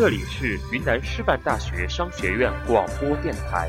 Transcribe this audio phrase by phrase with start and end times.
[0.00, 3.68] 这里是云南师范大学商学院广播电台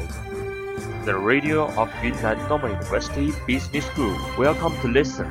[1.04, 4.16] ，The Radio of Yunnan Normal University Business School.
[4.38, 5.26] Welcome to listen.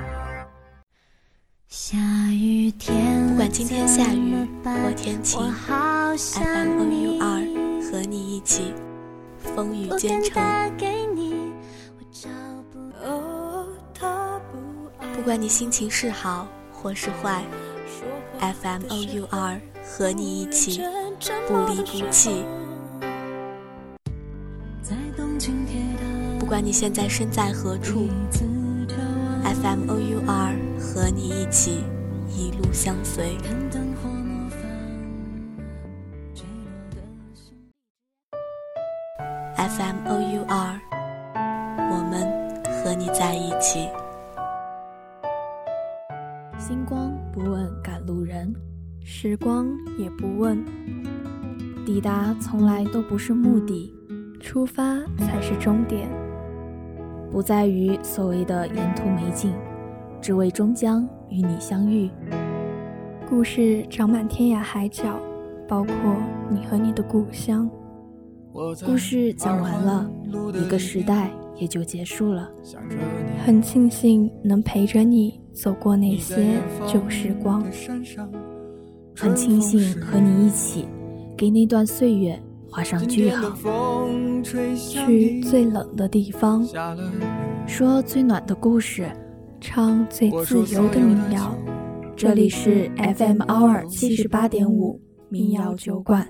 [1.69, 1.97] 下
[2.31, 7.41] 雨天，不管今天下雨或天晴，FM O U 二
[7.91, 8.75] 和你一起
[9.39, 10.35] 风雨兼程。
[15.15, 17.43] 不管你心情是好或是坏
[18.39, 19.59] ，FM O U 二
[19.93, 20.81] 和你一起
[21.49, 22.45] 不离不弃。
[26.39, 28.09] 不管你现在身在何处
[29.43, 31.83] ，FM O U 二和你一起
[32.29, 33.37] 一路相随。
[39.57, 40.81] FM O U 二，
[41.91, 43.89] 我们和你在一起。
[46.59, 48.55] 星光不问赶路人，
[49.03, 49.69] 时光
[49.99, 50.65] 也不问。
[51.85, 53.93] 抵达从来都不是目的，
[54.39, 56.09] 出发才是终点。
[57.31, 59.53] 不在于所谓的沿途美景，
[60.21, 62.11] 只为终将与你相遇。
[63.29, 65.19] 故事长满天涯海角，
[65.67, 65.95] 包括
[66.51, 67.69] 你和你的故乡。
[68.85, 70.11] 故事讲完了，
[70.55, 72.51] 一个时代也就结束了。
[73.45, 77.65] 很庆幸能陪着你走过那些旧时光，
[79.21, 80.89] 很庆幸和你一起
[81.37, 82.41] 给那段岁月
[82.71, 83.55] 画上句号。
[84.43, 86.67] 去最冷的地方，
[87.67, 89.07] 说最暖的故事，
[89.61, 91.55] 唱最自由的民谣。
[92.17, 94.99] 这里是 FM 幺二七十八点五
[95.29, 96.27] 民谣酒馆。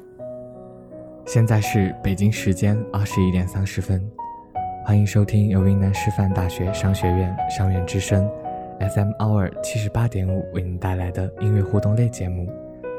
[1.27, 4.03] 现在是北京时间二十一点三十分，
[4.85, 8.29] 欢迎收听由云南师范大学商学院商院之声
[8.81, 12.47] FM 幺二七十八点五为您带来的音乐互动类节目《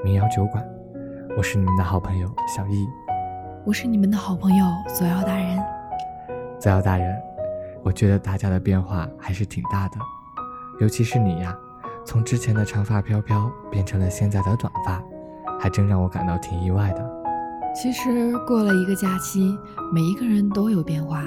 [0.04, 0.64] 民谣酒馆》，
[1.38, 2.88] 我是你们的好朋友小易，
[3.64, 5.59] 我是你们的好朋友左耀大人。
[6.59, 7.16] 左耀大人，
[7.84, 9.98] 我觉得大家的变化还是挺大的，
[10.80, 11.56] 尤其是你呀，
[12.03, 15.03] 从之前的长发飘飘变成了现在的短发，
[15.59, 17.12] 还真让我感到挺意外的。
[17.75, 19.56] 其实过了一个假期，
[19.94, 21.24] 每一个人都有变化，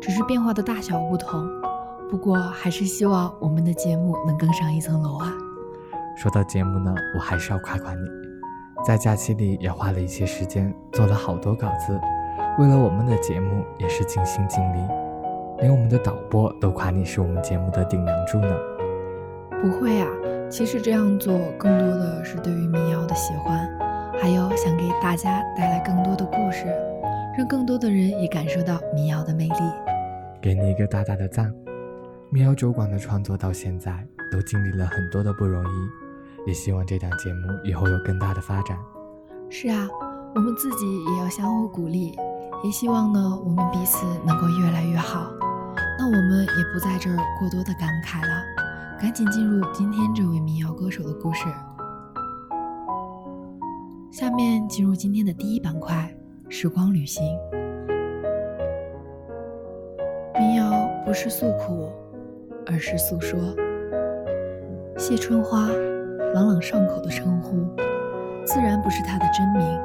[0.00, 1.48] 只是变化的大小不同。
[2.10, 5.32] 不过还是希望我们的节目能更上一层楼啊！
[6.16, 8.00] 说到节目呢，我还是要夸夸你，
[8.86, 12.00] 在假期里也花了一些时间做了好多稿子，
[12.56, 14.78] 为了我们的节目也是尽心尽力，
[15.58, 18.56] 连我们的导播都夸你是我们节目的顶梁柱呢。
[19.60, 20.08] 不会啊，
[20.48, 23.68] 其实这样做更多的是对于民谣的喜欢。
[24.20, 26.66] 还有想给大家带来更多的故事，
[27.36, 29.56] 让更多的人也感受到民谣的魅力。
[30.40, 31.52] 给你一个大大的赞！
[32.30, 33.92] 民谣酒馆的创作到现在
[34.30, 36.05] 都经历了很多的不容易，
[36.46, 38.78] 也希望这档节目以后有更大的发展。
[39.50, 39.88] 是啊，
[40.34, 42.16] 我们自己也要相互鼓励，
[42.64, 45.30] 也希望呢我们彼此能够越来越好。
[45.98, 48.42] 那我们也不在这儿过多的感慨了，
[49.00, 51.44] 赶紧进入今天这位民谣歌手的故事。
[54.10, 56.08] 下面进入今天的第一板块——
[56.48, 57.22] 时光旅行。
[60.38, 61.90] 民谣不是诉苦，
[62.66, 63.38] 而是诉说。
[64.96, 65.68] 谢春花，
[66.36, 67.66] 朗朗上口的称呼，
[68.44, 69.80] 自然不是她的真名。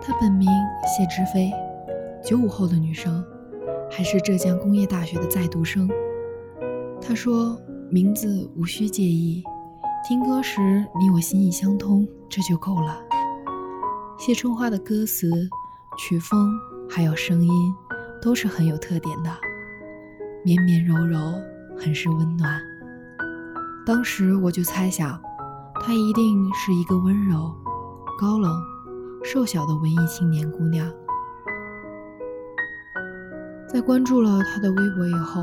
[0.00, 0.48] 她本名
[0.86, 1.52] 谢之飞，
[2.22, 3.22] 九五后的女生，
[3.90, 5.86] 还是浙江工业大学的在读生。
[7.02, 7.60] 她说
[7.92, 9.44] ：“名字无需介意，
[10.08, 10.58] 听歌时
[10.98, 12.98] 你我心意相通，这就够了。”
[14.18, 15.30] 谢春花的歌词、
[15.98, 16.50] 曲风
[16.88, 17.74] 还有声音，
[18.22, 19.30] 都是很有特点的，
[20.46, 21.18] 绵绵柔柔，
[21.78, 22.58] 很是温暖。
[23.84, 25.20] 当时我就猜想，
[25.80, 27.52] 她一定是一个温柔、
[28.18, 28.52] 高冷、
[29.22, 30.90] 瘦小的文艺青年姑娘。
[33.68, 35.42] 在关注了她的微博以后，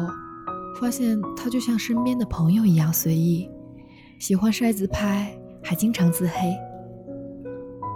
[0.80, 3.50] 发现她就像身边的朋友一样随意，
[4.20, 6.56] 喜欢晒自拍，还经常自黑。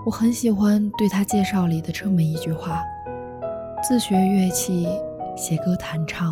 [0.05, 2.81] 我很喜欢对她介绍里的这么一句话：
[3.81, 4.87] 自学乐器，
[5.35, 6.31] 写歌弹唱，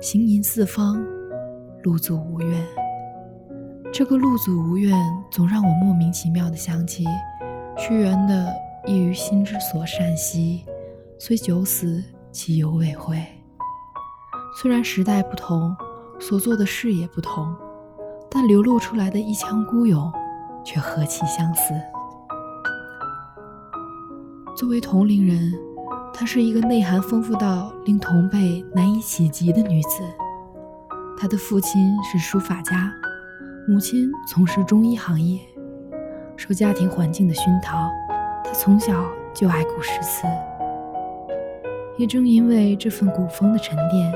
[0.00, 1.02] 行吟四方，
[1.82, 2.85] 路足无怨。
[3.98, 4.94] 这个路足无怨，
[5.30, 7.06] 总让我莫名其妙的想起
[7.78, 8.54] 屈原的
[8.86, 10.66] “一于心之所善兮，
[11.18, 13.16] 虽九死其犹未悔”。
[14.60, 15.74] 虽然时代不同，
[16.20, 17.56] 所做的事也不同，
[18.30, 20.12] 但流露出来的一腔孤勇，
[20.62, 21.72] 却何其相似。
[24.54, 25.54] 作为同龄人，
[26.12, 30.02] 她是一个内涵丰富到令同辈难以企及的女子。
[31.18, 32.92] 她的父亲是书法家，
[33.68, 35.40] 母亲从事中医行业。
[36.36, 37.90] 受家庭环境的熏陶，
[38.44, 39.04] 她从小
[39.34, 40.24] 就爱古诗词，
[41.98, 44.12] 也正因为这份古风的沉淀，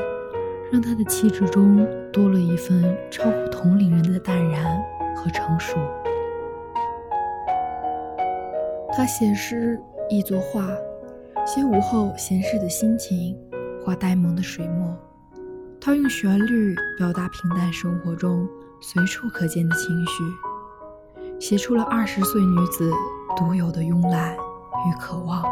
[0.70, 4.80] 让她的气质中多了一份超乎同龄人的淡然
[5.16, 5.76] 和成熟。
[8.92, 10.64] 他写诗亦作画，
[11.44, 13.36] 写午后闲适的心情，
[13.84, 14.96] 画呆萌的水墨。
[15.80, 18.46] 他用旋律表达平淡生活中
[18.80, 20.24] 随处可见的情绪，
[21.38, 22.90] 写出了二十岁女子
[23.36, 25.44] 独有的慵懒与渴望。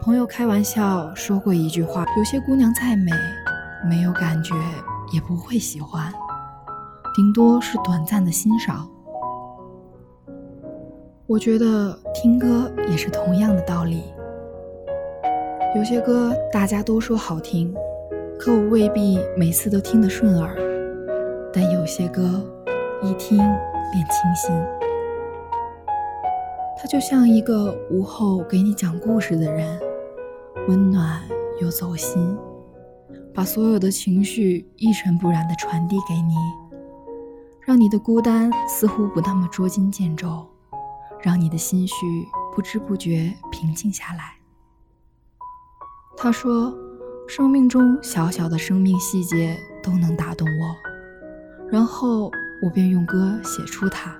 [0.00, 3.10] 朋友开玩笑说过一句话：有些姑娘再美，
[3.88, 4.54] 没有感觉
[5.12, 6.12] 也不会喜欢，
[7.14, 8.88] 顶多是短暂的欣赏。
[11.26, 14.04] 我觉得听歌也是同样的道理。
[15.74, 17.74] 有些歌大家都说好听，
[18.38, 20.56] 可我未必每次都听得顺耳。
[21.56, 22.44] 但有些歌
[23.02, 24.54] 一听便清新，
[26.76, 29.80] 它就像一个午后给你讲故事的人，
[30.68, 31.22] 温暖
[31.58, 32.36] 又走心，
[33.32, 36.34] 把所有的情绪一尘不染地传递给你，
[37.62, 40.46] 让你的孤单似乎不那么捉襟见肘。
[41.22, 41.94] 让你的心绪
[42.54, 44.34] 不知不觉平静下来。
[46.18, 46.72] 他说
[47.26, 50.76] ：“生命中小小的生命细节都能打动我。”
[51.70, 52.30] 然后
[52.62, 54.16] 我便用歌写出它。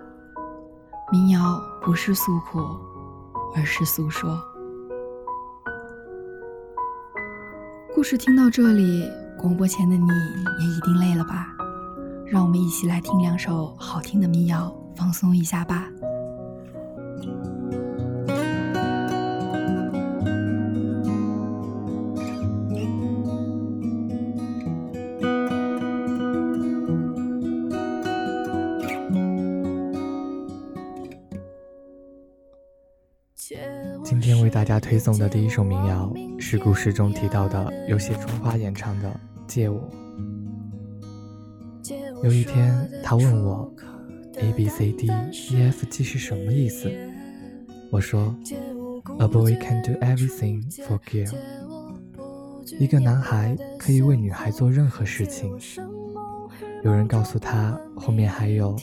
[1.12, 2.58] 民谣不是诉苦，
[3.54, 4.38] 而是诉说。
[7.94, 9.08] 故事听到这里，
[9.38, 10.08] 广播前的你
[10.60, 11.46] 也一定累了吧？
[12.26, 15.88] 让我们一起来听两首好听的民谣，放松一下吧。
[34.66, 39.08] 家推送的第一首民谣是故事中提到的由谢春花演唱的
[39.46, 39.80] 《借我》。
[42.24, 43.72] 有一天，他问我
[44.38, 46.90] ，A B C D E F G 是什么意思？
[47.92, 48.34] 我说
[49.20, 51.32] ，A boy can do everything for girl。
[52.80, 55.56] 一个男孩可以为女孩做任何事情。
[56.82, 58.76] 有人告诉他，后面还有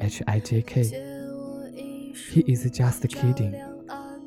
[0.00, 0.82] H I J K。
[2.32, 3.75] He is just kidding。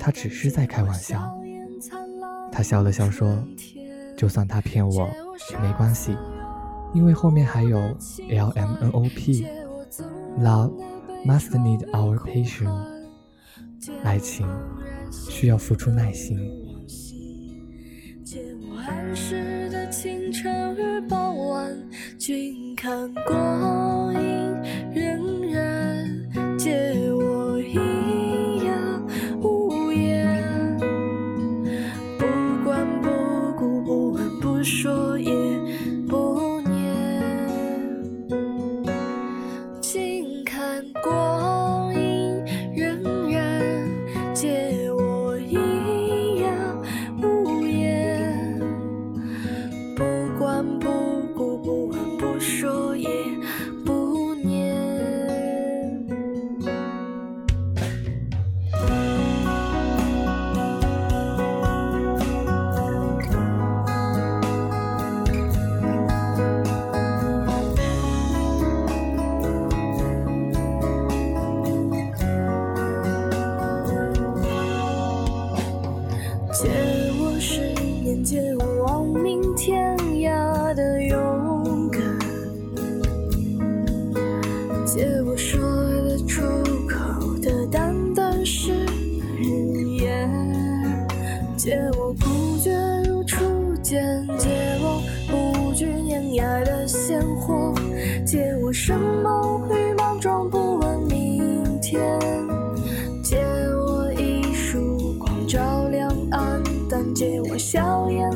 [0.09, 1.39] 他只是在开玩笑。
[2.51, 3.37] 他笑了笑说
[4.17, 5.07] ：“就算他骗我
[5.51, 6.17] 也没关系，
[6.95, 7.77] 因为后面还有
[8.27, 9.45] L M N O P。
[10.39, 10.73] Love
[11.23, 12.87] must need our patience。
[14.03, 14.47] 爱情
[15.11, 16.39] 需要付出耐心。”
[18.25, 19.37] 笑
[22.27, 23.98] 颜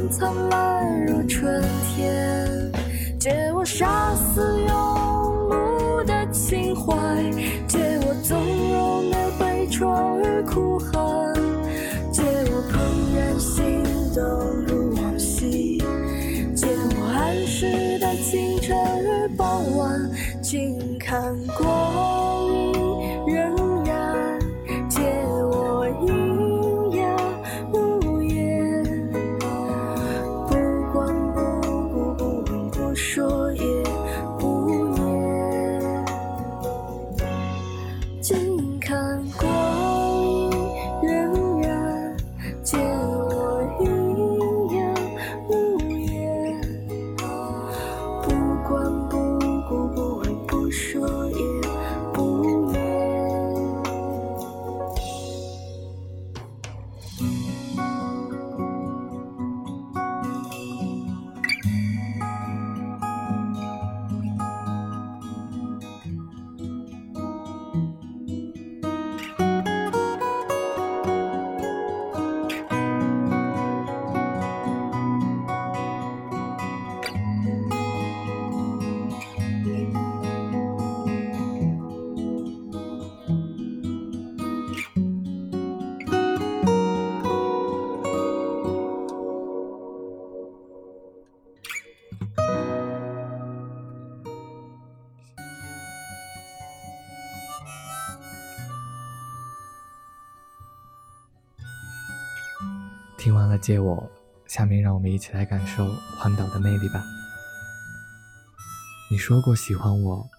[0.10, 1.62] 灿烂如春
[1.96, 2.72] 天，
[3.20, 4.72] 借我杀死庸
[5.50, 6.94] 碌的情怀，
[7.68, 11.34] 借我纵容的悲怆与哭喊，
[12.12, 12.74] 借我怦
[13.16, 13.84] 然心
[14.14, 14.24] 动
[14.68, 15.78] 如往昔，
[16.56, 21.93] 借我安适的清晨与傍晚，静看光
[103.64, 103.96] 借我》，
[104.54, 107.02] 下面让我们一起来感受环岛的魅力吧。
[109.10, 110.30] 你说过喜欢我，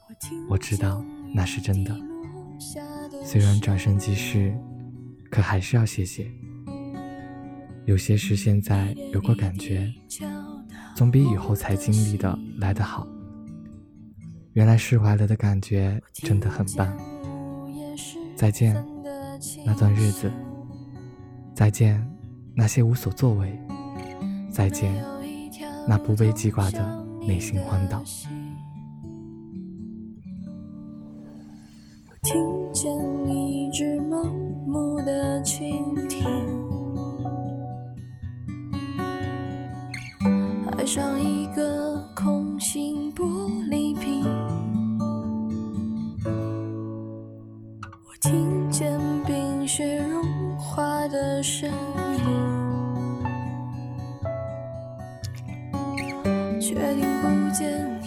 [0.51, 1.03] 我知道
[1.35, 1.97] 那是真的。
[3.25, 4.55] 虽然转瞬即逝，
[5.31, 6.31] 可还是要谢谢。
[7.87, 9.91] 有些事现在有过感觉，
[10.95, 13.07] 总比以后才经历的来得好。
[14.53, 16.95] 原来释怀了的感觉真的很棒。
[18.37, 18.75] 再见，
[19.65, 20.31] 那段日子。
[21.55, 22.07] 再见，
[22.55, 23.59] 那些无所作为。
[24.51, 24.95] 再见，
[25.89, 28.03] 那不被记挂的内心荒岛。
[32.09, 32.93] 我听见
[33.29, 34.33] 一只盲
[34.67, 36.25] 目的蜻蜓，
[40.79, 43.25] 爱上一个空心玻
[43.69, 44.25] 璃瓶。
[48.07, 51.75] 我听见冰雪融化的声音
[56.67, 58.01] 却听不见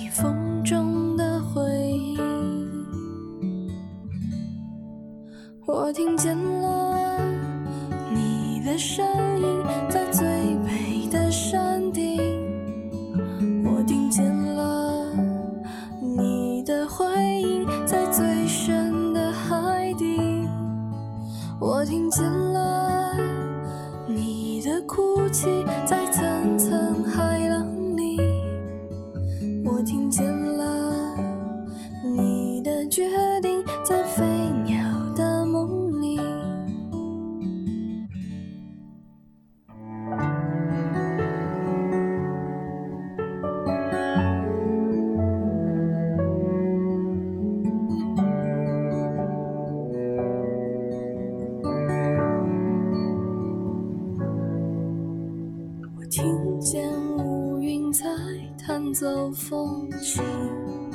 [58.94, 60.87] 走风景。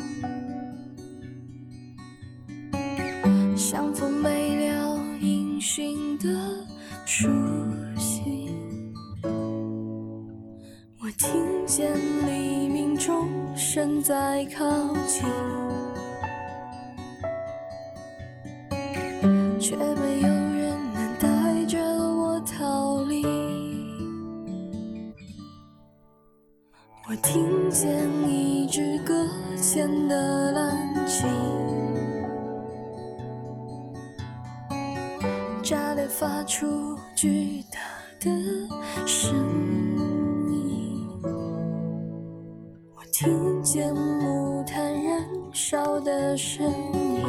[45.52, 47.22] 烧的声音，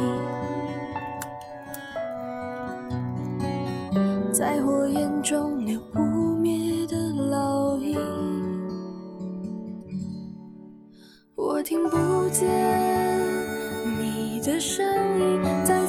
[4.32, 7.98] 在火焰中留不灭的烙印。
[11.34, 11.96] 我听不
[12.30, 12.48] 见
[14.00, 14.84] 你的声
[15.20, 15.86] 音，在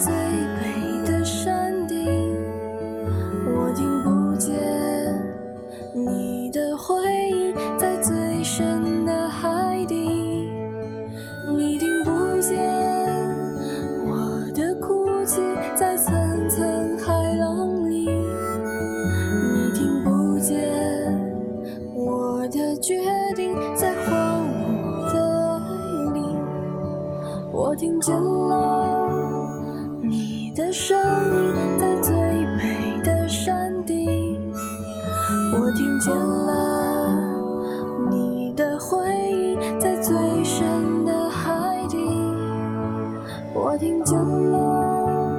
[43.75, 45.38] 我听见了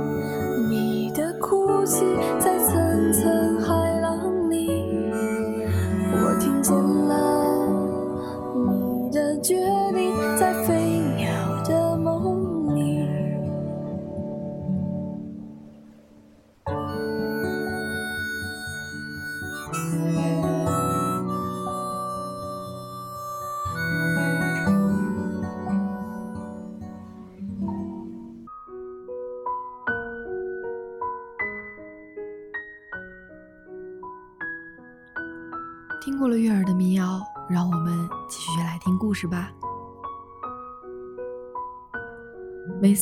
[0.68, 2.04] 你的哭泣，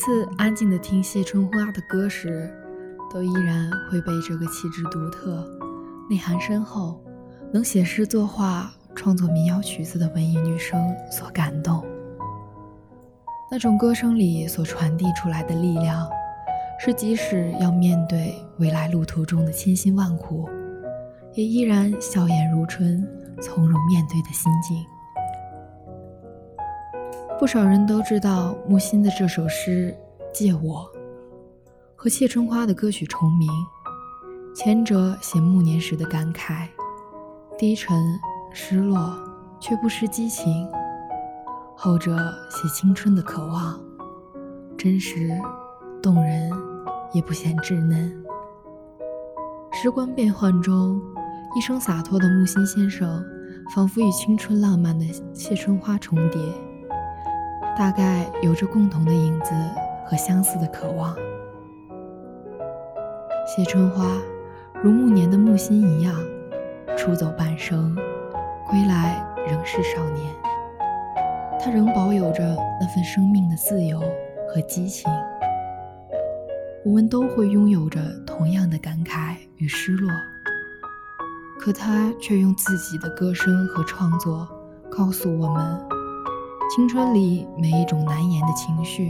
[0.04, 2.52] 次安静的听谢春花的歌时，
[3.10, 5.42] 都依然会被这个气质独特、
[6.10, 7.02] 内涵深厚、
[7.50, 11.82] 能写诗作画、创作民谣曲子的文艺女生所感动。
[13.50, 16.06] 那种歌声里所传递出来的力量，
[16.78, 20.46] 是即使要面对未来路途中的千辛万苦，
[21.32, 23.02] 也依然笑颜如春，
[23.40, 24.84] 从容面对的心境。
[27.44, 29.94] 不少人都知道木心的这首诗
[30.32, 30.90] 《借我》
[31.94, 33.50] 和谢春花的歌曲重名，
[34.56, 36.66] 前者写暮年时的感慨，
[37.58, 38.02] 低沉
[38.50, 39.14] 失落
[39.60, 40.66] 却不失激情；
[41.76, 42.16] 后者
[42.48, 43.78] 写青春的渴望，
[44.78, 45.38] 真实
[46.02, 46.50] 动人
[47.12, 48.10] 也不显稚嫩。
[49.70, 50.98] 时光变幻中，
[51.54, 53.22] 一生洒脱的木心先生，
[53.74, 56.40] 仿佛与青春浪漫的谢春花重叠。
[57.76, 59.52] 大概有着共同的影子
[60.06, 61.14] 和相似的渴望。
[63.46, 64.16] 谢春花
[64.82, 66.14] 如暮年的木心一样，
[66.96, 67.94] 出走半生，
[68.70, 70.32] 归来仍是少年。
[71.58, 73.98] 他仍保有着那份生命的自由
[74.48, 75.10] 和激情。
[76.84, 80.10] 我们都会拥有着同样的感慨与失落，
[81.58, 84.46] 可他却用自己的歌声和创作
[84.90, 85.93] 告诉我们。
[86.74, 89.08] 青春里每一种难言的情绪，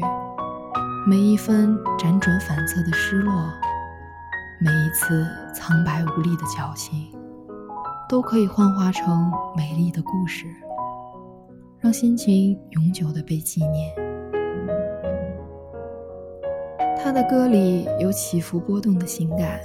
[1.06, 3.32] 每一分辗转反侧的失落，
[4.60, 7.10] 每一次苍白无力的矫情，
[8.06, 10.44] 都可以幻化成美丽的故事，
[11.80, 13.94] 让心情永久的被纪念。
[17.02, 19.58] 他的歌里有起伏波动的情感，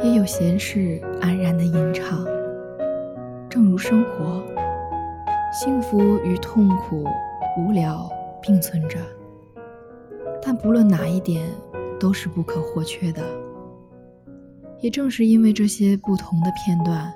[0.00, 2.24] 也有闲适安然的吟唱，
[3.50, 4.40] 正如生活。
[5.58, 7.02] 幸福与痛苦、
[7.56, 8.06] 无聊
[8.42, 8.98] 并存着，
[10.42, 11.50] 但不论哪一点
[11.98, 13.24] 都是不可或缺的。
[14.82, 17.10] 也正是因为这些不同的片段，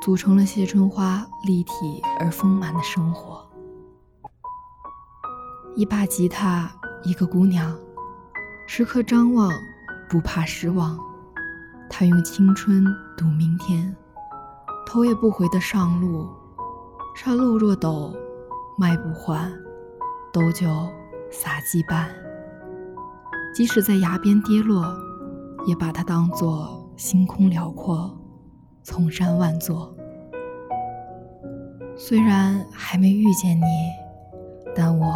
[0.00, 3.44] 组成了谢春花立体而丰满的生活。
[5.74, 6.70] 一把吉他，
[7.02, 7.76] 一个姑娘，
[8.68, 9.50] 时刻张望，
[10.08, 10.96] 不怕失望。
[11.88, 12.84] 她用青春
[13.16, 13.92] 赌明天，
[14.86, 16.28] 头也不回的上路。
[17.22, 18.16] 山路若陡，
[18.78, 19.52] 迈不缓；
[20.32, 20.66] 斗酒
[21.30, 22.06] 洒羁绊。
[23.54, 24.90] 即使在崖边跌落，
[25.66, 28.18] 也把它当作星空辽阔，
[28.82, 29.94] 丛山万座。
[31.94, 33.66] 虽然还没遇见你，
[34.74, 35.06] 但我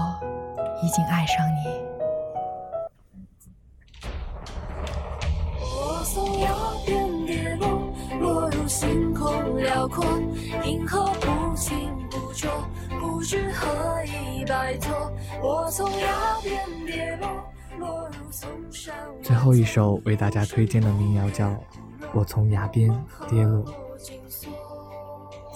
[0.82, 1.64] 已经爱上你。
[5.58, 6.50] 我从崖
[6.84, 7.66] 边跌落，
[8.20, 10.04] 落入星空辽阔，
[10.66, 11.13] 银河。
[13.52, 15.12] 何以摆脱。
[15.42, 17.28] 我从崖边跌落，
[17.78, 18.94] 落入丛山。
[19.22, 21.48] 最后一首为大家推荐的民谣叫
[22.12, 22.90] 《我从崖边
[23.30, 23.64] 跌落》。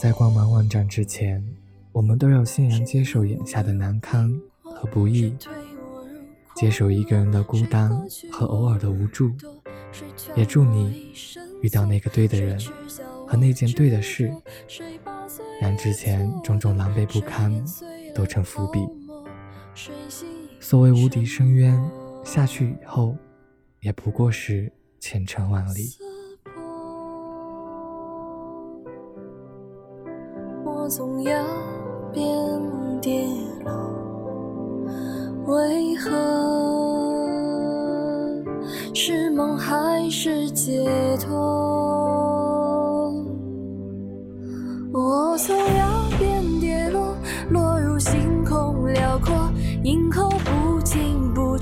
[0.01, 1.45] 在光芒万丈之前，
[1.93, 5.37] 我们都要欣然接受眼下的难堪和不易，
[6.57, 7.91] 接受一个人的孤单
[8.33, 9.31] 和偶尔的无助。
[10.35, 11.13] 也祝你
[11.63, 12.59] 遇到那个对的人
[13.27, 14.33] 和那件对的事。
[15.61, 17.53] 让之前种种狼狈不堪
[18.15, 18.81] 都成伏笔。
[20.61, 21.79] 所谓无底深渊，
[22.25, 23.17] 下去以后
[23.81, 25.97] 也不过是前程万里。
[30.65, 31.45] 我从崖
[32.13, 33.27] 边跌
[33.65, 33.73] 落，
[35.47, 36.11] 为何
[38.95, 40.85] 是梦还是解
[41.19, 41.68] 脱？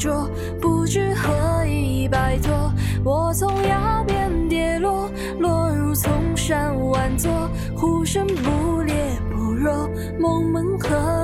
[0.07, 2.73] 清不浊，不知何以摆脱。
[3.05, 8.95] 我从崖边跌落，落入丛山万座，呼声不烈
[9.31, 9.89] 不弱，
[10.21, 11.16] 梦门何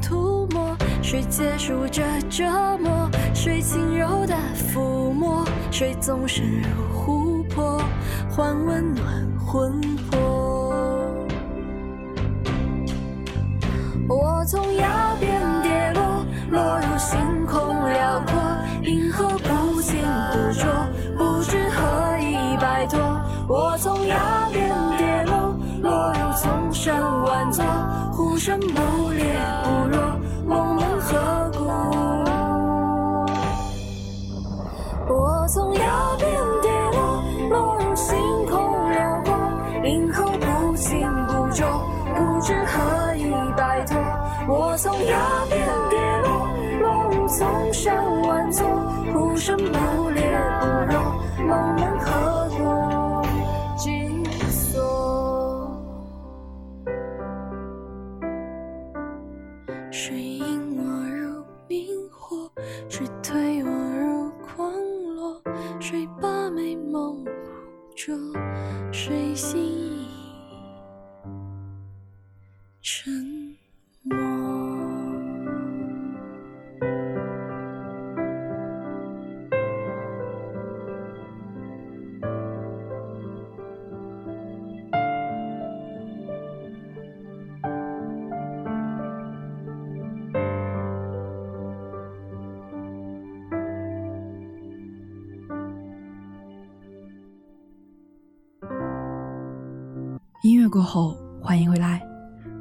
[0.00, 0.76] 涂抹？
[1.02, 2.44] 谁结束这折
[2.78, 3.10] 磨？
[3.32, 5.44] 谁轻柔的抚摸？
[5.70, 7.80] 谁纵身入湖泊，
[8.28, 9.06] 换温暖
[9.38, 10.20] 魂魄？
[14.08, 18.40] 我从崖边跌落，落入星空辽阔，
[18.82, 20.00] 银河不清
[20.32, 20.66] 不浊，
[21.16, 22.98] 不知何以摆脱。
[23.48, 27.64] 我从崖边跌落，落入丛山万座，
[28.12, 29.09] 呼声不
[49.56, 50.20] 不裂
[50.60, 50.94] 不容，
[51.46, 52.08] 梦门何
[52.58, 53.22] 过
[53.76, 54.78] 紧锁？
[59.90, 60.69] 水影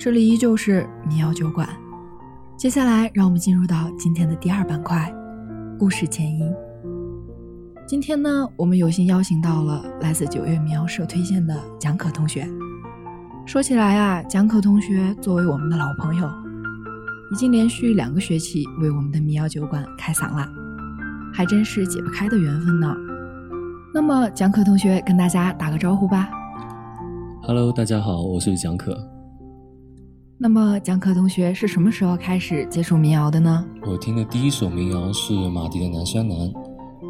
[0.10, 1.70] 这里依旧是民谣酒馆。
[2.58, 5.14] 接下来，让我们进入到今天的第二板块——
[5.78, 6.52] 故事前因。
[7.86, 12.50] 今天呢，我们有幸邀请到了来自九月民谣社推荐的蒋可同学。
[13.46, 16.28] 说起来啊，蒋可同学作为我们的老朋友，
[17.32, 20.44] 已经连续两个学期为我们的民谣酒馆开嗓了，
[21.32, 22.96] 还真是解不开的缘分呢。
[23.94, 26.28] 那么，蒋可同学跟大家打个招呼吧。
[27.44, 29.09] Hello，大家好，我是蒋可。
[30.42, 33.66] 那么，蒋可同学是什么时候开始接触民谣的呢？
[33.86, 36.38] 我听的第一首民谣是马迪的《南山南》，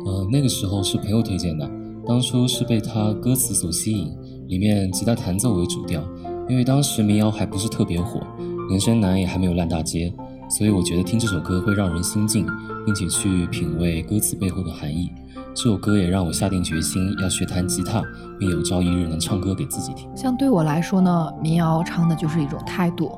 [0.04, 1.70] 呃，那个时候是朋友推荐的，
[2.08, 4.12] 当初是被他歌词所吸引，
[4.48, 6.02] 里面吉他弹奏为主调，
[6.50, 8.20] 因为当时民谣还不是特别火，
[8.68, 10.12] 南山南也还没有烂大街，
[10.50, 12.48] 所以我觉得听这首歌会让人心静，
[12.84, 15.08] 并且去品味歌词背后的含义。
[15.56, 18.02] 这首歌也让我下定决心要学弹吉他，
[18.38, 20.10] 并有朝一日能唱歌给自己听。
[20.16, 23.12] 像对我来说呢，民谣唱的就是一种态度，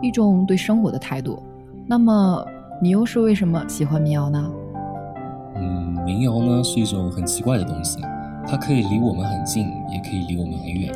[0.00, 1.42] 一种对生活的态度。
[1.86, 2.46] 那么，
[2.80, 4.50] 你又是为什么喜欢民谣呢？
[5.56, 7.98] 嗯，民谣呢是一种很奇怪的东西，
[8.46, 10.94] 它可以离我们很近，也可以离我们很远。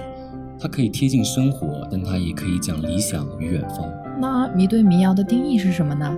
[0.61, 3.85] 它可以贴近生活，但它也可以讲理想与远方。
[4.21, 6.17] 那你对民谣的定义是什么呢？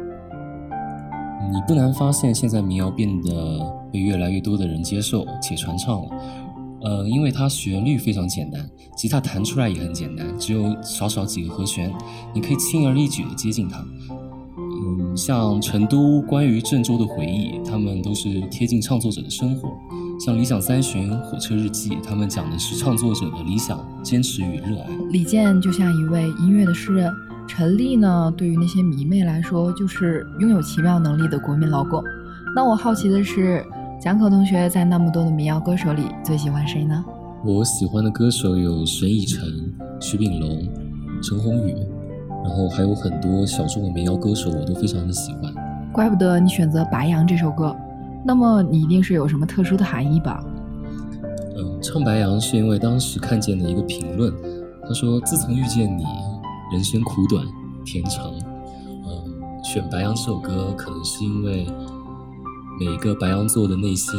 [1.51, 3.31] 你不难发现，现在民谣变得
[3.97, 6.09] 被越来越多的人接受且传唱了。
[6.83, 11.91] 呃，因为它旋律非常简单，吉他弹出来也很简单，只有少少几个和弦，
[12.35, 13.83] 你可以轻而易举地接近它。
[14.59, 19.71] 嗯，像成都关于郑州的回忆，他们都是贴近唱作者的生活。
[20.21, 24.87] 像理想三旬、火车日记，他们讲的是创作者的理想、坚持与热爱。
[25.11, 27.11] 李健就像一位音乐的诗人，
[27.49, 32.05] 陈粒呢，对于那些迷妹来说，就是拥有奇妙能力的国民老公。
[32.55, 33.63] 那我好奇的是，
[33.99, 37.03] 蒋可同学在那么多的民谣歌手里，最喜欢谁呢？
[37.45, 39.43] 我喜欢的歌手有沈以诚、
[40.01, 40.69] 徐秉龙、
[41.23, 41.75] 陈鸿宇，
[42.45, 45.53] 然后还有很多小众的民谣歌手，我都非常的喜欢。
[45.93, 47.75] 怪不得你选择《白杨》这首歌，
[48.23, 50.45] 那么你一定是有什么特殊的含义吧？
[51.57, 54.31] 嗯，唱白杨是因为当时看见的一个评论，
[54.87, 56.05] 他说：“自从遇见你，
[56.71, 57.43] 人生苦短
[57.85, 58.31] 甜长。”
[59.09, 61.67] 嗯，选白杨这首歌，可能是因为
[62.79, 64.15] 每个白羊座的内心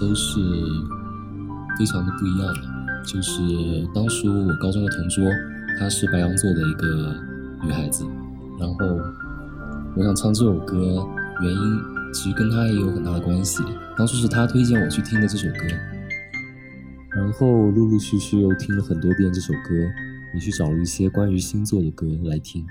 [0.00, 0.40] 都是
[1.78, 2.60] 非常的不一样的。
[3.04, 3.42] 就是
[3.94, 5.24] 当初我高中的同桌，
[5.78, 7.14] 她是白羊座的一个
[7.62, 8.04] 女孩子，
[8.58, 8.86] 然后
[9.96, 11.06] 我想唱这首歌，
[11.42, 11.80] 原因
[12.12, 13.62] 其实跟她也有很大的关系。
[13.96, 15.66] 当初是她推荐我去听的这首歌。
[17.12, 19.74] 然后陆陆续续又听了很多遍这首歌，
[20.32, 22.64] 也去找了一些关于星座的歌来听，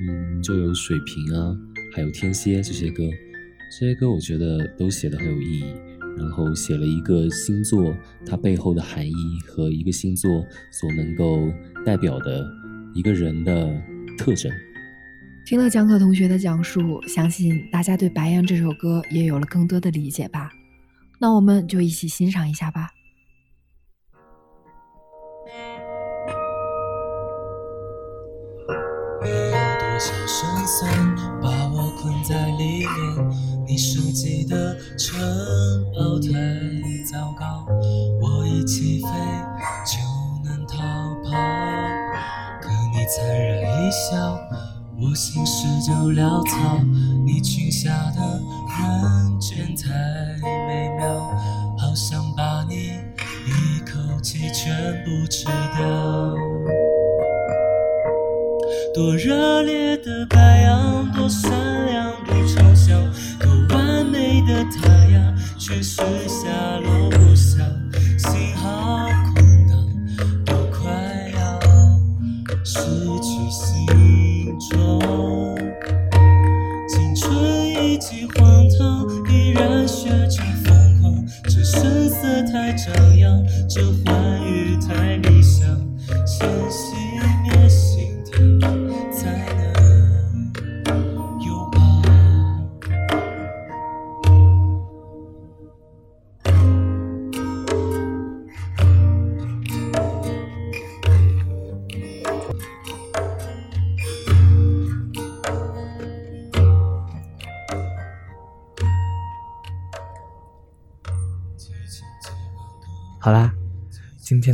[0.00, 1.54] 嗯，就有水瓶啊，
[1.94, 3.02] 还有天蝎这些歌，
[3.70, 5.74] 这些歌我觉得都写的很有意义，
[6.18, 7.94] 然后写了一个星座
[8.26, 9.14] 它背后的含义
[9.46, 11.48] 和一个星座所能够
[11.86, 12.44] 代表的
[12.94, 13.72] 一个人的
[14.18, 14.52] 特征。
[15.46, 20.50] 听了蒋可同学的讲述，相信大家对《白羊》这首歌也有了更多的理解吧？
[21.20, 22.88] 那我们就一起欣赏一下吧。
[29.22, 32.88] 没有多少胜算把我困在里面，
[33.70, 35.16] 你设计的城
[35.94, 36.32] 堡太
[37.04, 37.64] 糟糕，
[38.20, 39.06] 我一起飞
[39.86, 39.96] 就
[40.44, 40.76] 能逃
[41.22, 41.30] 跑，
[42.60, 44.36] 可你粲然一笑，
[45.00, 46.82] 我心事就潦草，
[47.24, 48.20] 你裙下的
[48.76, 49.88] 人间太
[50.66, 51.30] 美妙，
[51.78, 52.74] 好想把你
[53.46, 56.34] 一口气全部吃掉。
[58.92, 61.52] 多热烈的白羊，多闪
[61.86, 62.12] 亮
[63.38, 67.58] 多完美的太阳，却是下落不详，
[68.18, 69.09] 心好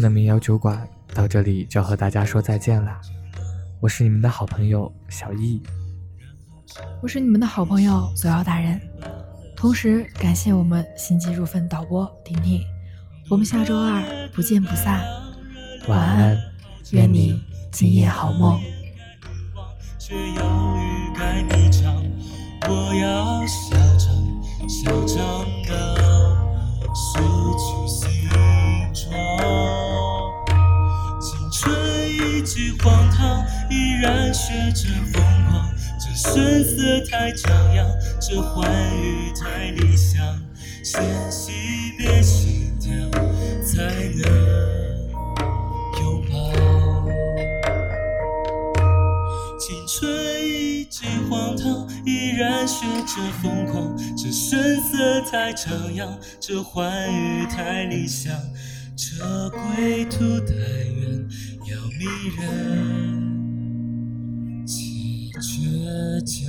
[0.07, 3.01] 的民谣酒馆到这里就要和大家说再见啦。
[3.81, 5.61] 我是你们的好朋友小易，
[7.03, 8.81] 我是你们的好朋友左耀大人。
[9.57, 12.63] 同时感谢我们心急如焚导播婷婷。
[13.29, 14.01] 我们下周二
[14.33, 15.03] 不见不散。
[15.89, 16.39] 晚安，
[16.93, 17.43] 愿你
[17.73, 18.61] 今夜好梦。
[22.69, 25.19] 我要嚣张，嚣张
[25.69, 25.75] 到
[26.95, 27.19] 失
[27.59, 28.56] 去形状。
[32.47, 35.69] 一直荒唐，依然学着疯狂。
[35.99, 37.85] 这声色太张扬，
[38.21, 38.71] 这欢
[39.03, 40.25] 愉太理想。
[40.85, 41.51] 先熄
[41.99, 42.93] 灭心跳，
[43.65, 43.83] 才
[44.15, 44.23] 能
[46.01, 47.09] 拥抱。
[49.59, 51.85] 青春一句荒唐。
[52.05, 58.33] 依然学着疯狂，这声色太张扬，这欢愉太理想，
[58.97, 61.29] 这归途太远，
[61.69, 62.05] 要迷
[62.37, 62.45] 人
[64.65, 66.47] 且倔强。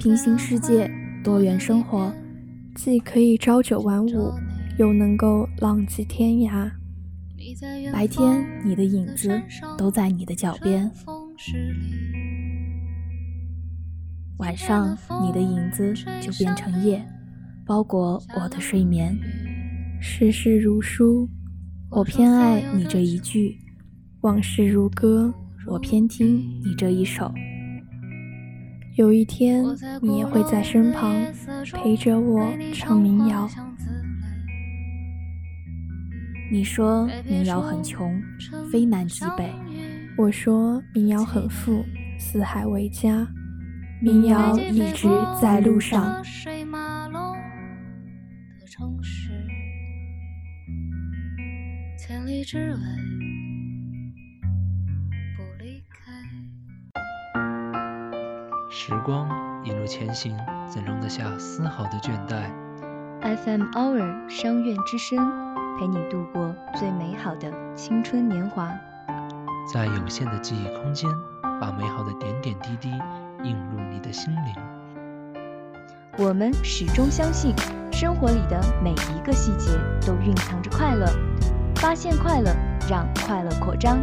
[0.00, 0.90] 平行世界，
[1.22, 2.12] 多元生活，
[2.74, 4.32] 既可以朝九晚五，
[4.76, 6.68] 又能够浪迹天涯。
[7.92, 9.40] 白天，你的影子
[9.78, 10.90] 都在你的脚边；
[14.38, 17.00] 晚上，你的影子就变成夜，
[17.64, 19.16] 包裹我的睡眠。
[20.00, 21.28] 世事如书，
[21.88, 23.56] 我偏爱你这一句；
[24.22, 25.32] 往事如歌，
[25.68, 27.32] 我偏听你这一首。
[28.96, 29.64] 有一天，
[30.02, 31.14] 你也会在身旁
[31.72, 32.44] 陪着我
[32.74, 33.48] 唱民谣。
[36.50, 38.20] 你说民谣很穷，
[38.70, 39.48] 非南即北；
[40.18, 41.84] 我说民谣很富，
[42.18, 43.26] 四海为家。
[44.04, 45.08] 民谣一直
[45.40, 46.22] 在路上。
[58.70, 59.26] 时光
[59.64, 60.36] 一路前行，
[60.68, 62.50] 怎容得下丝毫的倦怠
[63.22, 65.16] ？FM Hour 商院之声。
[65.76, 68.70] 陪你度过最美好的青春年华，
[69.72, 71.10] 在有限的记忆空间，
[71.60, 72.92] 把美好的点点滴滴
[73.44, 74.54] 映入你的心灵。
[76.16, 77.54] 我们始终相信，
[77.92, 79.70] 生活里的每一个细节
[80.06, 81.06] 都蕴藏着快乐。
[81.76, 82.50] 发现快乐，
[82.88, 83.98] 让快乐扩张。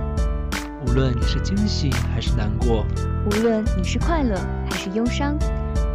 [0.86, 2.86] 无论你是惊喜还是难过，
[3.26, 4.36] 无论你是快乐
[4.70, 5.36] 还是忧伤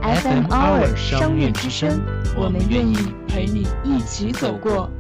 [0.03, 2.01] ，FM Hour 商院之声，
[2.37, 2.97] 我们愿意
[3.29, 4.91] 陪你一起走过。